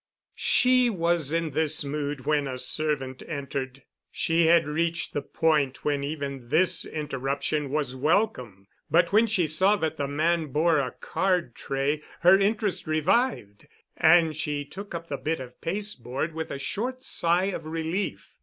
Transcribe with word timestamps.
She 0.33 0.89
was 0.89 1.31
in 1.31 1.51
this 1.51 1.85
mood 1.85 2.25
when 2.25 2.47
a 2.47 2.57
servant 2.57 3.21
entered. 3.27 3.83
She 4.11 4.47
had 4.47 4.65
reached 4.65 5.13
the 5.13 5.21
point 5.21 5.85
when 5.85 6.03
even 6.03 6.49
this 6.49 6.85
interruption 6.85 7.69
was 7.69 7.95
welcome, 7.95 8.65
but 8.89 9.13
when 9.13 9.27
she 9.27 9.45
saw 9.45 9.75
that 9.75 9.97
the 9.97 10.07
man 10.07 10.47
bore 10.47 10.79
a 10.79 10.89
card 10.89 11.53
tray 11.53 12.01
her 12.21 12.35
interest 12.35 12.87
revived, 12.87 13.67
and 13.95 14.35
she 14.35 14.65
took 14.65 14.95
up 14.95 15.07
the 15.07 15.17
bit 15.17 15.39
of 15.39 15.61
pasteboard 15.61 16.33
with 16.33 16.49
a 16.49 16.57
short 16.57 17.03
sigh 17.03 17.51
of 17.53 17.67
relief. 17.67 18.33